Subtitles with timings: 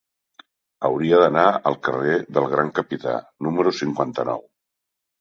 [0.89, 3.17] Hauria d'anar al carrer del Gran Capità
[3.49, 4.47] número cinquanta-nou.